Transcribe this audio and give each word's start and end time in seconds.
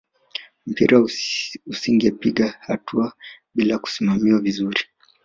mpira 0.67 0.97
usingepiga 1.69 2.55
hatua 2.65 3.13
bila 3.55 3.79
kusimamiwa 3.79 4.39
vizuri 4.39 4.83